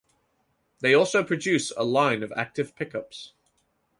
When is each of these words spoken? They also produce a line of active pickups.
They 0.79 0.95
also 0.95 1.23
produce 1.23 1.69
a 1.77 1.83
line 1.83 2.23
of 2.23 2.31
active 2.35 2.75
pickups. 2.75 3.33